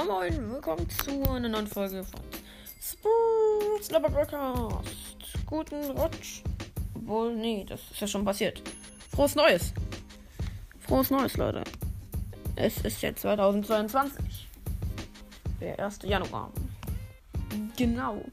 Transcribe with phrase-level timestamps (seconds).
[0.00, 2.20] Moin Moin, willkommen zu einer neuen Folge von
[2.80, 4.86] Sports Lover Broadcast.
[5.44, 6.42] Guten Rutsch.
[6.94, 8.62] Obwohl, nee, das ist ja schon passiert.
[9.10, 9.74] Frohes Neues.
[10.78, 11.64] Frohes Neues, Leute.
[12.56, 14.48] Es ist jetzt 2022.
[15.60, 15.98] Der 1.
[16.04, 16.50] Januar.
[17.76, 18.24] Genau.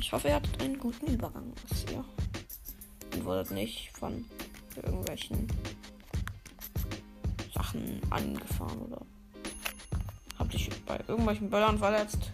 [0.00, 2.02] Ich hoffe, ihr hattet einen guten Übergang bisher.
[3.12, 4.24] Und wurdet nicht von
[4.74, 5.48] irgendwelchen
[7.52, 9.02] Sachen angefahren oder
[10.86, 12.30] bei irgendwelchen Böllern verletzt.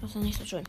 [0.00, 0.64] Das ist nicht so schön.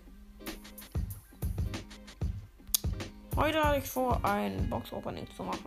[3.36, 5.66] Heute hatte ich vor, ein Box-Opening zu machen.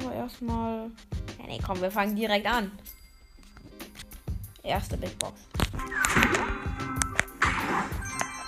[0.00, 0.90] Aber erstmal.
[1.38, 2.70] Ja, nee, komm, wir fangen direkt an.
[4.62, 5.40] Erste Big Box.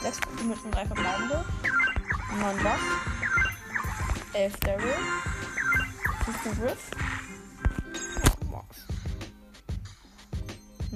[0.03, 1.45] Sechs Münzen, drei verbleibende.
[2.41, 2.81] Neun Buff.
[4.33, 4.95] Elf Daryl.
[6.25, 6.91] 15 Griff.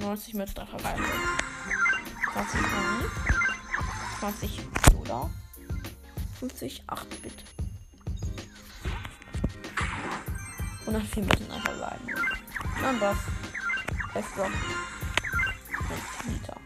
[0.01, 1.09] 90 mit 3 verbleibende.
[2.33, 3.05] 20 Nani.
[4.19, 4.59] 20
[4.93, 5.29] Yoda.
[6.39, 7.43] 50 8-Bit.
[10.87, 12.15] 104 mit 3 verbleibende.
[12.81, 13.27] 9 Buff.
[14.15, 14.51] 11 Rock.
[15.87, 16.57] 5 Liter.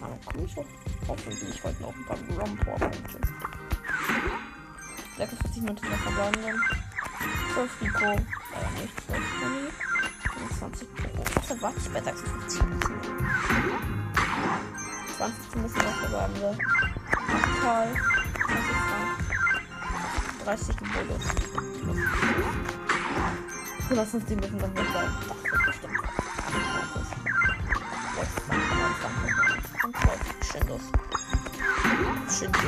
[0.00, 0.64] Aber komm ich doch
[1.08, 3.20] hoffentlich heute noch ein paar Rompor-Punkte.
[5.18, 6.62] 56 Minuten noch verbleibenden.
[7.52, 8.04] 12 Rico.
[8.04, 9.70] Äh, nicht 12 Money.
[10.58, 10.88] 25
[11.36, 13.00] Achso, warte, ich bei 56 Minuten.
[15.16, 16.58] 20 müssen noch verbleibende.
[17.28, 17.88] 8 Karl.
[18.46, 19.18] 20 Frank.
[20.44, 21.24] 30 Bonus.
[23.90, 25.14] 150 müssen noch verbleiben.
[25.28, 26.00] Das wird bestimmt.
[28.16, 29.18] 6 Frank, 9 Frank
[29.84, 30.20] und 12
[30.52, 30.84] Schindus.
[32.38, 32.62] Schindus.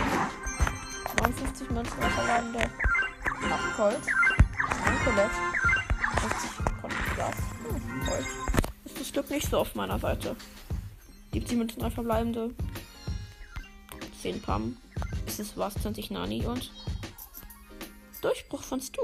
[1.20, 2.70] 59 Münzen noch verbleibende.
[3.50, 4.02] 8 Colt.
[4.84, 5.51] 1 Colette.
[8.12, 8.26] 50 Konfligas.
[8.26, 8.26] Colt.
[8.84, 10.36] Ist das Glück nicht so auf meiner Seite.
[11.32, 12.50] 70 Münzen, 3 verbleibende.
[14.20, 14.76] 10 Pam.
[15.26, 15.74] Ist es was?
[15.74, 16.70] 20 Nani und
[18.20, 19.00] Durchbruch von Stu.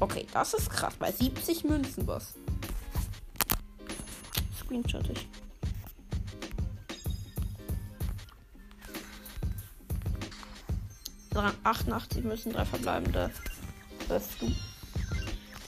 [0.00, 0.94] Okay, das ist krass.
[0.98, 2.34] Bei 70 Münzen, was?
[4.60, 5.26] Screenshot ich.
[11.30, 13.30] Dran- 88 müssen drei verbleibende.
[14.06, 14.46] 12 du.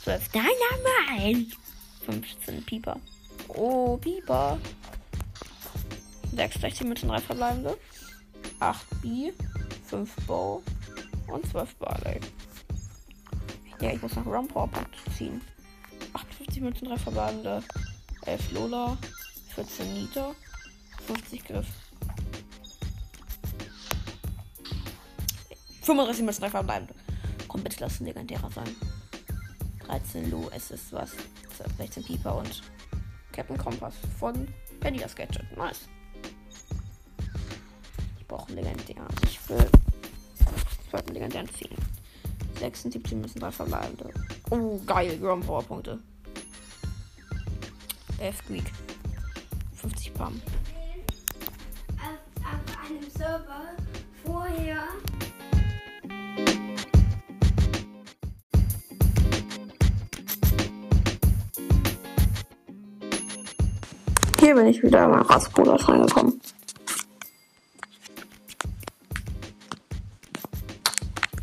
[0.05, 1.57] 12 Dynamite.
[2.13, 2.97] 15 Pieper.
[3.49, 4.59] Oh, Pieper.
[6.35, 7.77] 66 Münzen, drei verbleibende.
[8.59, 9.33] 8 B.
[9.87, 10.63] 5 Bow.
[11.29, 12.21] Und 12 Barley.
[13.81, 15.41] Ja, ich muss nach Rumpower-Punkt ziehen.
[16.13, 17.63] 58 Münzen, drei verbleibende.
[18.27, 18.99] 11 Lola.
[19.55, 20.35] 14 Nita.
[21.07, 21.67] 50 Griff.
[25.83, 26.95] 35 Münzen, drei verbleibende.
[27.49, 28.69] Komm, bitte lass ein legendärer sein.
[29.91, 31.11] 13 Lu, es ist was.
[31.57, 32.63] 12, 16 Pieper und
[33.33, 34.47] Captain Kompass von
[34.79, 35.45] Penny das Gadget.
[35.57, 35.89] Nice.
[38.21, 39.09] Ich brauche einen legendären.
[39.25, 39.69] Ich will.
[40.87, 41.77] Ich wollte einen legendären ziehen.
[42.61, 44.15] 76 müssen drei verbleibende.
[44.51, 45.19] Oh, geil.
[45.19, 45.99] Ground Power Punkte.
[48.21, 48.73] 11 Squeak.
[49.75, 50.41] 50 Pam.
[51.99, 53.80] auf, auf einem Server
[64.41, 66.41] Hier bin ich wieder mal Raspbruder reingekommen.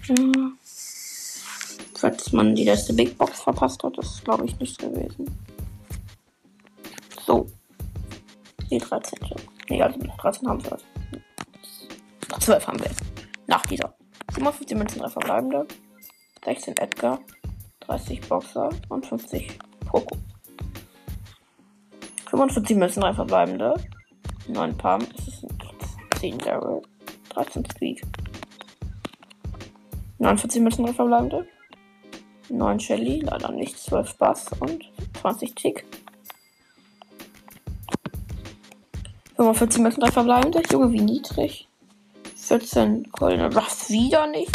[0.07, 0.15] Ja.
[1.93, 5.29] Falls man die letzte Big Box verpasst hat, ist glaube ich nichts gewesen.
[7.23, 7.45] So.
[8.71, 9.19] Die 13.
[9.27, 9.41] schon.
[9.69, 10.71] Nee, also 13 haben wir.
[10.71, 12.43] jetzt.
[12.43, 12.87] 12 haben wir.
[12.87, 13.03] jetzt.
[13.45, 13.93] Nach dieser.
[14.33, 15.67] 57 Münzen, 3 verbleibende.
[16.45, 17.19] 16 Edgar.
[17.81, 20.17] 30 Boxer und 50 Poco.
[22.37, 23.73] 45 Münzen, 3 verbleibende.
[24.47, 25.57] 9 Palm, es ist ein
[26.19, 26.83] 10 Daryl.
[27.29, 28.03] 13 Squeak.
[30.19, 31.47] 49 Münzen, 3 verbleibende.
[32.49, 33.79] 9 Shelly, leider nicht.
[33.79, 34.83] 12 Bass und
[35.19, 35.83] 20 Tick.
[39.37, 40.61] 45 Münzen, 3 verbleibende.
[40.71, 41.67] Junge, wie niedrig.
[42.35, 44.51] 14 goldene Ruff, wieder nicht.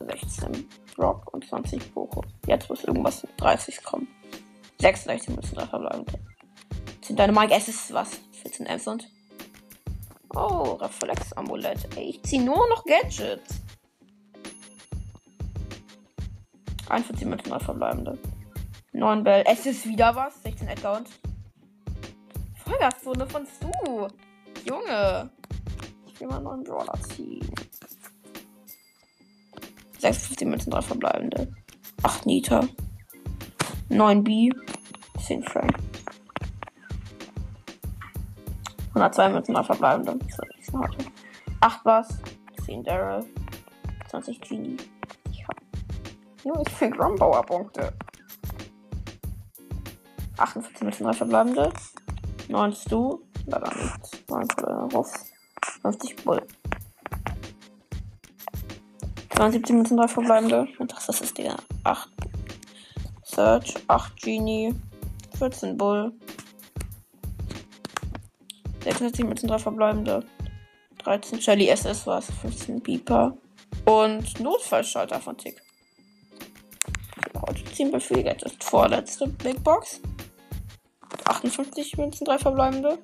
[0.00, 0.66] 16
[0.98, 2.24] Rock und 20 Poco.
[2.46, 4.08] Jetzt muss irgendwas mit 30 kommen.
[4.80, 6.27] 66 Münzen, 3 verbleibende.
[7.08, 8.20] Sind deine Mike es ist was?
[8.42, 9.08] 14 Amps und.
[10.34, 11.88] Oh, Reflex-Amulett.
[11.96, 13.62] Ich zieh nur noch Gadgets.
[16.90, 18.18] 41 Münzen, 3 verbleibende.
[18.92, 19.42] 9 Bell.
[19.46, 20.42] Es ist wieder was.
[20.42, 21.08] 16 Edgar und.
[22.62, 24.08] Feuerzone von Stu.
[24.66, 25.30] Junge.
[26.08, 27.50] Ich will mal einen Brawler ziehen.
[29.98, 31.54] 56 Münzen, 3 verbleibende.
[32.02, 32.68] 8 Nita.
[33.88, 34.50] 9 B.
[35.26, 35.77] 10 Frank.
[38.98, 40.18] 102 Münzen, 3 verbleibende.
[41.60, 42.08] 8 was.
[42.64, 43.24] 10 Daryl.
[44.10, 44.76] 20 Genie.
[45.30, 45.56] Ich hab.
[46.44, 47.92] Junge, ich krieg Rumbauer-Punkte.
[50.36, 51.72] 48 Münzen, 3 verbleibende.
[52.48, 53.20] 9 Stu.
[53.46, 54.10] Leider nichts.
[54.28, 54.48] 9
[54.92, 55.12] Ruff.
[55.82, 56.42] 50 Bull.
[59.36, 60.66] 72 Münzen, 3 verbleibende.
[60.80, 62.10] Und das ist der 8
[63.22, 64.74] Search, 8 Genie,
[65.38, 66.12] 14 Bull.
[68.88, 70.24] 66 Münzen, 3 verbleibende.
[71.04, 73.36] 13 Shelly SS war es, 15 Beeper.
[73.84, 75.60] Und Notfallschalter von Tick.
[77.46, 78.42] Heute ziehen wir Geld.
[78.42, 80.00] Das ist vorletzte Big Box.
[81.26, 82.98] 58 Münzen, 3 verbleibende.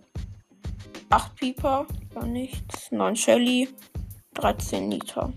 [1.10, 2.90] 8 Pieper, gar nichts.
[2.90, 3.68] 9 Shelly,
[4.34, 5.32] 13 Nita.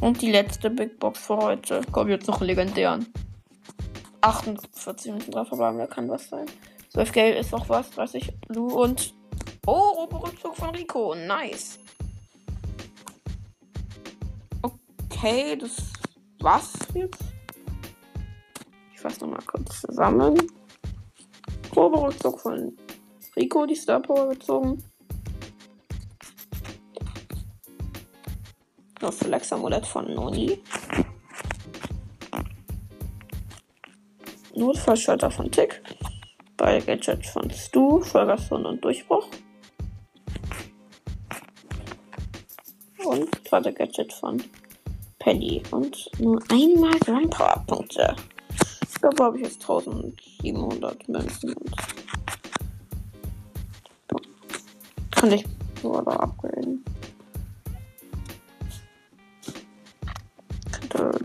[0.00, 1.82] Und die letzte Big Box für heute.
[1.92, 3.06] Kommt jetzt noch legendären.
[4.22, 6.46] 48 Minuten drauf verbleiben, kann was sein.
[6.92, 9.14] 12 Geld ist noch was, 30 Lu und.
[9.66, 11.14] Oh, Robo-Rückzug von Rico.
[11.14, 11.78] Nice.
[14.60, 15.76] Okay, das
[16.40, 17.22] war's jetzt.
[18.92, 20.36] Ich fasse nochmal kurz zusammen.
[21.74, 22.76] Robo-Rückzug von
[23.36, 24.82] Rico, die Star Power gezogen.
[29.00, 30.60] Das Flex-Amulett von Noni.
[34.54, 35.82] Notfallschalter von Tick.
[36.62, 39.26] Bei Gadget von Stu, Vollgaston und Durchbruch.
[43.04, 44.40] Und zweite Gadget von
[45.18, 45.60] Penny.
[45.72, 48.14] Und nur einmal Grand Power Punkte.
[48.88, 51.52] Ich glaube, habe ich jetzt 1700 Münzen.
[54.12, 54.28] Und
[55.10, 55.44] kann ich
[55.82, 56.84] nur upgraden.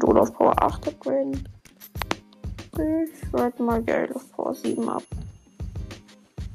[0.01, 1.47] Solo auf Power 8 upgraden.
[2.73, 5.03] Ich werde mal Geld auf Power 7 ab.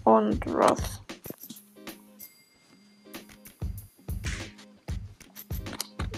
[0.04, 1.00] Und Ruff.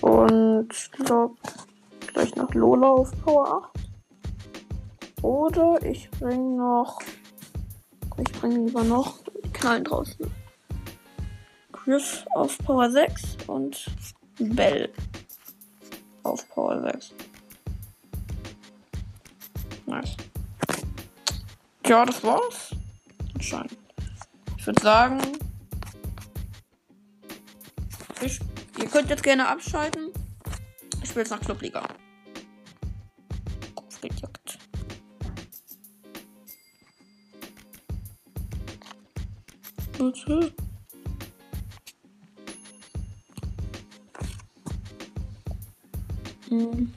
[0.00, 1.34] Und ich glaube
[2.12, 5.24] gleich noch Lola auf Power 8.
[5.24, 7.00] Oder ich bringe noch.
[8.18, 10.30] Ich bringe lieber noch die Knallen draußen.
[11.72, 13.86] Griff auf Power 6 und
[14.38, 14.90] Bell
[16.22, 17.14] auf Power 6.
[19.86, 20.16] Nice.
[21.86, 22.74] Ja, das war's.
[23.44, 23.76] Anscheinend.
[24.56, 25.20] Ich würde sagen,
[28.22, 28.40] ich,
[28.78, 30.12] ihr könnt jetzt gerne abschalten.
[31.02, 31.86] Ich spiele jetzt nach Clubliga.
[33.74, 34.58] Kopfgejagt.
[39.98, 40.54] Bitte.
[46.48, 46.94] Hm.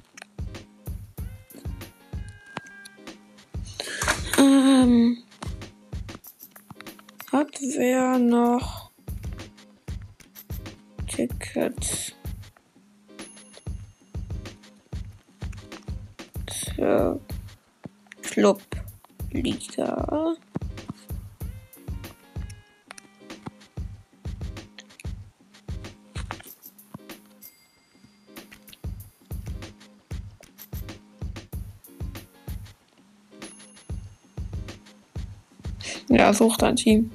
[36.10, 37.12] Ja, sucht ein Team.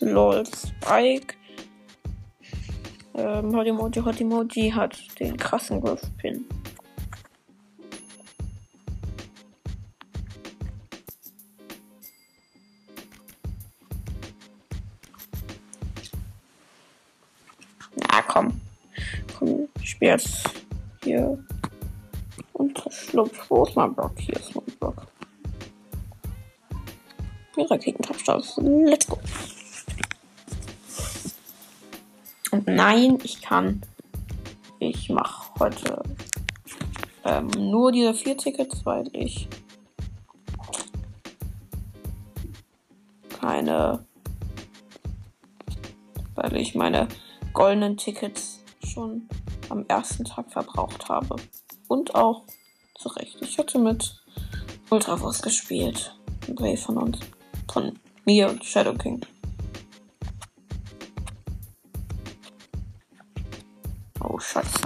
[0.00, 1.34] Lol, Spike.
[3.14, 6.44] Ähm, Hotimoji, Hotimoji hat den krassen Griff-Pin.
[17.96, 18.60] Na komm.
[19.38, 20.48] Komm, ich spiel jetzt
[21.04, 21.38] hier
[22.92, 23.48] Schlupf.
[23.48, 24.12] Wo ist mein Block?
[24.18, 25.06] Hier ist mein Block.
[27.56, 28.58] Die Raketentopstars.
[28.58, 29.18] Let's go.
[32.50, 33.82] Und nein, ich kann.
[34.78, 36.02] Ich mache heute
[37.24, 39.48] ähm, nur diese vier Tickets, weil ich
[43.40, 44.04] keine,
[46.34, 47.08] weil ich meine
[47.52, 49.28] goldenen Tickets schon
[49.68, 51.36] am ersten Tag verbraucht habe.
[51.88, 52.42] Und auch
[53.02, 53.36] zurecht.
[53.40, 54.14] Ich hatte mit
[54.90, 56.14] Ultraforce gespielt.
[56.48, 57.18] Ein von uns.
[57.72, 59.24] Von mir und Shadow King.
[64.20, 64.80] Oh, scheiße.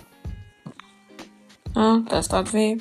[1.74, 2.78] Ah, da ist Dark weh.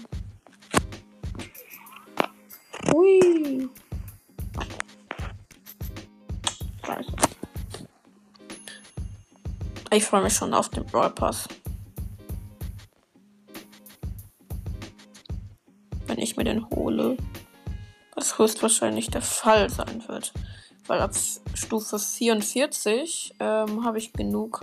[2.92, 3.70] Hui.
[6.86, 7.12] Scheiße.
[9.92, 11.48] Ich freue mich schon auf den Brawl Pass.
[16.56, 17.18] Den hole.
[18.16, 20.34] Was Was höchstwahrscheinlich der Fall sein wird.
[20.88, 21.12] Weil ab
[21.54, 24.62] Stufe 44 ähm, habe ich genug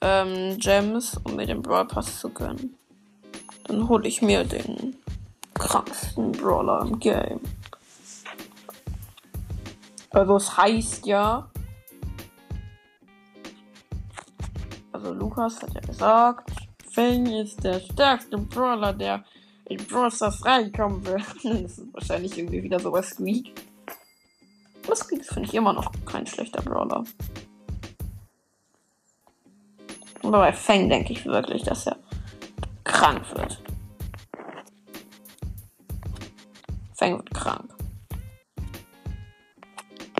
[0.00, 2.76] ähm, Gems, um mir den Brawl Pass zu gönnen.
[3.64, 4.96] Dann hole ich mir den
[5.54, 7.40] kranksten Brawler im Game.
[10.10, 11.48] Also es heißt ja.
[14.92, 16.50] Also Lukas hat ja gesagt,
[16.90, 19.24] Fang ist der stärkste Brawler, der
[19.68, 21.22] in Brawl Stars reinkommen will.
[21.42, 23.52] das ist wahrscheinlich irgendwie wieder sowas Squeak.
[24.84, 27.04] Aber Squeak finde ich immer noch kein schlechter Brawler.
[30.22, 31.98] Aber bei Fang denke ich wirklich, dass er
[32.84, 33.62] krank wird.
[36.94, 37.72] Fang wird krank.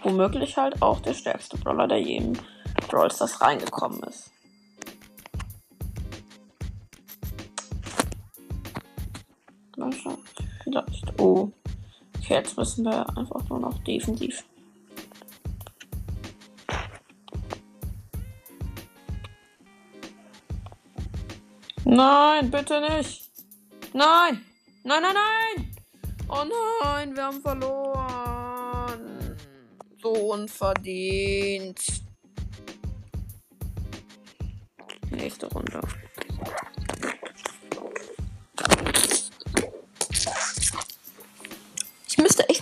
[0.02, 2.38] Womöglich halt auch der stärkste Brawler, der je in
[2.88, 4.30] Brawl Stars reingekommen ist.
[11.18, 11.50] Oh.
[12.18, 14.44] Okay, jetzt müssen wir einfach nur noch defensiv.
[21.84, 23.30] Nein, bitte nicht.
[23.92, 24.44] Nein.
[24.82, 25.76] Nein, nein, nein.
[26.28, 26.44] Oh
[26.82, 29.36] nein, wir haben verloren.
[30.02, 31.80] So unverdient.
[35.10, 35.80] Nächste Runde.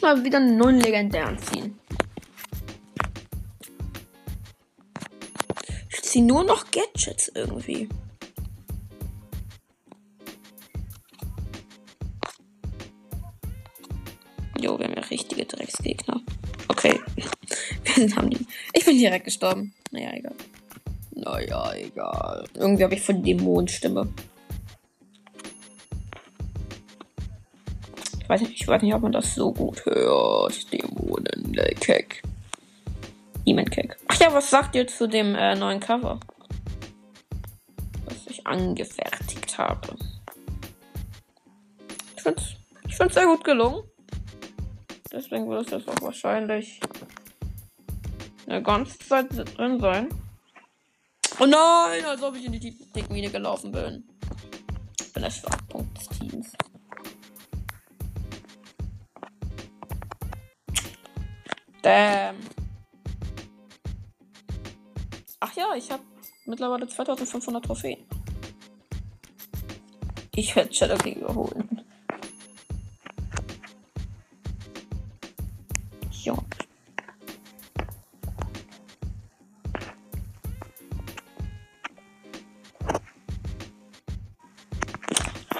[0.05, 1.79] Mal wieder einen neuen legendären ziehen.
[5.89, 7.89] Ich ziehe nur noch Gadgets irgendwie.
[14.61, 16.21] Jo, wir haben ja richtige Drecksgegner.
[16.69, 17.01] Okay.
[17.97, 18.47] Wir haben die.
[18.73, 19.73] Ich bin direkt gestorben.
[19.93, 20.35] Naja, egal.
[21.13, 22.45] Naja, egal.
[22.55, 24.09] Irgendwie habe ich von Dämonenstimme.
[28.25, 30.73] Ich weiß, nicht, ich weiß nicht, ob man das so gut hört.
[30.73, 32.23] Dämonen, Keck.
[33.47, 33.99] Demon Keck.
[34.09, 36.19] Ach ja, was sagt ihr zu dem äh, neuen Cover?
[38.07, 39.95] Was ich angefertigt habe.
[42.17, 42.55] Ich finde es
[42.89, 43.83] ich find's sehr gut gelungen.
[45.13, 46.81] Deswegen wird es jetzt auch wahrscheinlich
[48.47, 49.27] eine ganze Zeit
[49.59, 50.09] drin sein.
[51.41, 54.09] Oh nein, als ob ich in die Dickmine gelaufen bin.
[54.99, 56.53] Ich bin der Schwachpunkt des Teams.
[61.85, 62.37] Damn.
[65.41, 66.03] Ach ja, ich habe
[66.47, 68.03] mittlerweile 2500 Trophäen.
[70.35, 71.83] Ich werde Shadow King überholen.
[76.23, 76.35] Ja.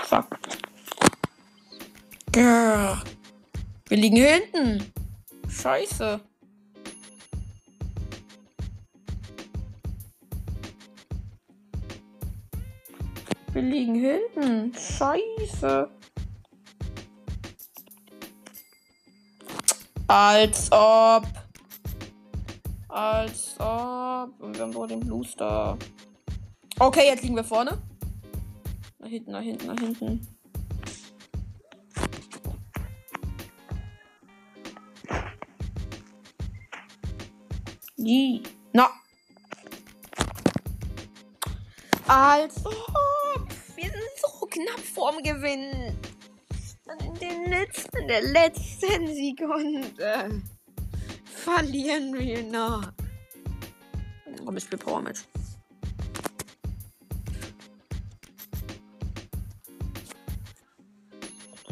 [0.05, 0.39] Fuck.
[2.33, 4.94] Wir liegen hinten.
[5.65, 6.21] Scheiße.
[13.51, 14.75] Wir liegen hinten.
[14.75, 15.89] Scheiße.
[20.07, 21.25] Als ob.
[22.89, 24.39] Als ob.
[24.41, 25.79] Und wir haben nur den Bluester.
[26.79, 27.79] Okay, jetzt liegen wir vorne.
[28.99, 30.34] Nach hinten, nach hinten, nach hinten.
[38.05, 38.43] Die.
[38.75, 38.91] Na.
[42.07, 43.49] Als ob.
[43.77, 45.97] Wir sind so knapp vorm Gewinn.
[47.01, 50.43] In, den letzten, in der letzten Sekunde
[51.25, 52.93] verlieren wir noch.
[54.47, 55.23] Aber ich spiele Power Match.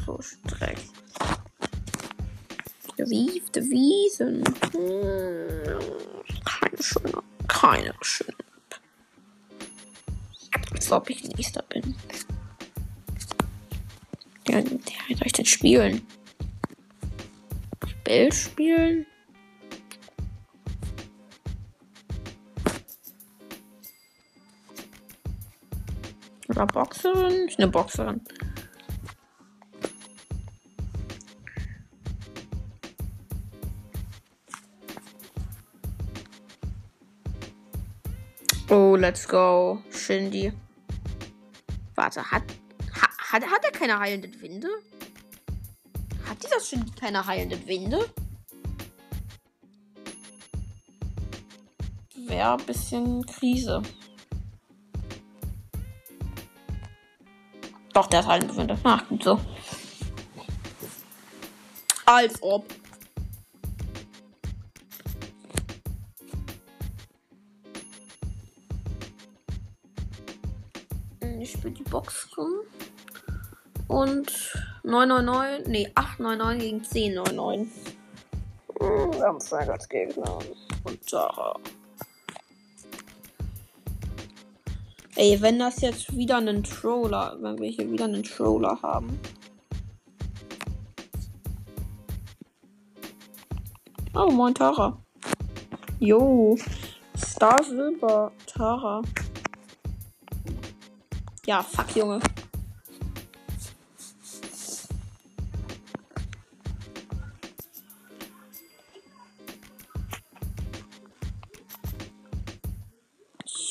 [0.07, 0.79] So streck.
[2.97, 4.43] Gewiefte Wiesen.
[4.73, 6.12] Hm,
[6.83, 7.23] schöne.
[7.49, 8.37] Keine schöne.
[10.73, 11.95] Als ob ich nächster bin.
[14.49, 16.07] Ja, der soll ich denn spielen?
[18.05, 19.07] Bell spielen?
[26.49, 27.49] Oder Boxerin?
[27.49, 28.21] Ich eine Boxerin.
[38.73, 39.83] Oh, let's go.
[39.91, 40.51] Shindy.
[41.95, 42.43] Warte, hat,
[42.95, 44.69] ha, hat, hat er keine heilenden Winde?
[46.27, 48.09] Hat dieser Shindy keine heilenden Winde?
[52.17, 53.83] Wäre ein bisschen Krise.
[57.93, 58.79] Doch, der hat heilende Winde.
[58.85, 59.41] Ach, gut so.
[62.07, 62.65] Als ob.
[72.05, 72.53] Ich spiele die Box rum.
[73.89, 74.33] Und
[74.85, 77.69] 999, nee, 899 gegen 1099.
[78.81, 80.39] Hm, Wir haben Frank als Gegner.
[80.85, 81.55] Und Sarah.
[85.15, 89.21] Ey, wenn das jetzt wieder einen Troller, wenn wir hier wieder einen Troller haben.
[94.15, 94.99] Oh, moin Tara.
[96.01, 96.57] Jo.
[97.17, 99.03] Star Silber, Tara.
[101.45, 102.21] Ja, fuck, Junge.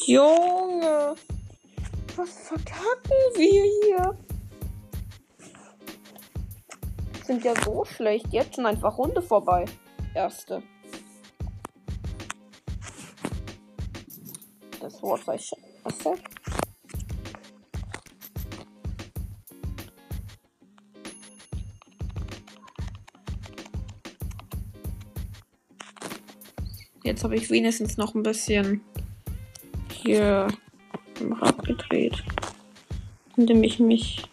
[0.05, 1.15] Junge.
[2.17, 4.17] Was verkacken wir hier?
[7.25, 8.27] Sind ja so schlecht.
[8.31, 9.63] Jetzt schon einfach Runde vorbei.
[10.13, 10.61] Erste.
[14.81, 15.53] Das Wort war ich.
[15.83, 15.97] Was
[27.11, 28.79] Jetzt habe ich wenigstens noch ein bisschen
[29.91, 30.47] hier
[31.19, 32.23] im Rad gedreht,
[33.35, 34.23] indem ich mich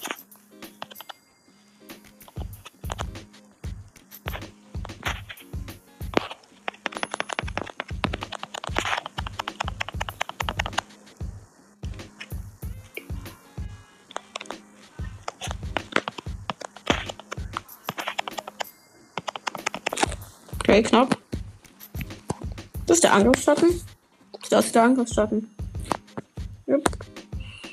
[20.60, 21.18] Okay, knapp.
[22.98, 23.80] Ist der Angriffsschatten.
[24.50, 25.48] Das ist der Angriffsschatten.
[26.66, 26.82] Jupp.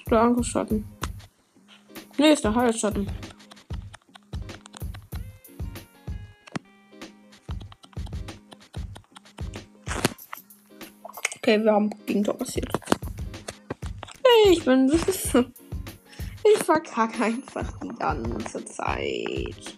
[0.07, 0.85] Der Angriffsschatten.
[2.19, 3.09] Nee, ist der Heilschatten.
[11.37, 12.71] Okay, wir haben Gegentor passiert.
[14.23, 14.91] Hey, ich bin.
[16.47, 19.74] Ich verkacke einfach die ganze Zeit.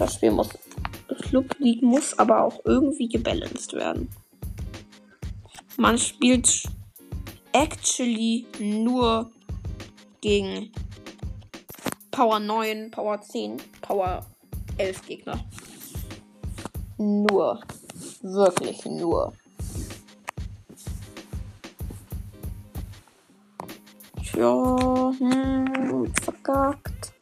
[0.00, 0.48] Das Spiel muss.
[1.20, 4.08] Club League muss aber auch irgendwie gebalanced werden.
[5.76, 6.62] Man spielt
[7.52, 9.30] actually nur
[10.22, 10.72] gegen
[12.10, 14.24] Power 9, Power 10, Power
[14.78, 15.44] 11 Gegner.
[16.96, 17.60] Nur.
[18.22, 19.34] Wirklich nur.
[24.24, 27.12] Tja, hm, verkackt.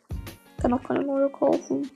[0.59, 1.91] Kann auch keine neue kaufen.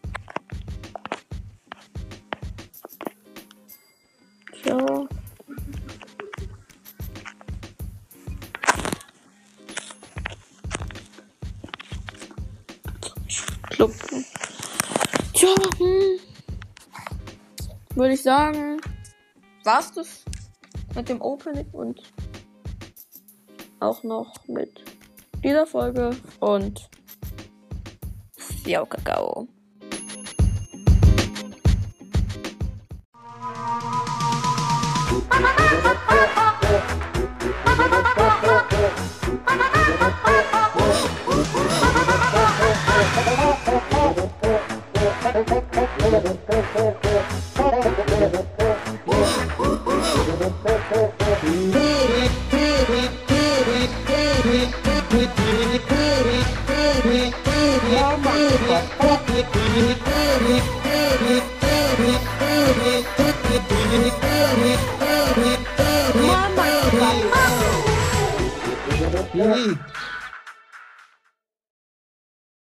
[18.02, 18.80] Würde ich sagen,
[19.62, 20.24] war's das
[20.96, 22.02] mit dem Opening und
[23.78, 24.82] auch noch mit
[25.44, 26.10] dieser Folge
[26.40, 26.90] und
[28.64, 29.46] Ciao, Kakao.